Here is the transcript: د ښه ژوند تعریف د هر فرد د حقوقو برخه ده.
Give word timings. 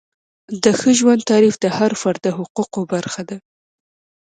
د 0.63 0.65
ښه 0.79 0.91
ژوند 0.99 1.21
تعریف 1.31 1.55
د 1.63 1.65
هر 1.77 1.91
فرد 2.01 2.19
د 2.23 2.27
حقوقو 2.37 2.81
برخه 2.93 3.21
ده. 3.29 3.37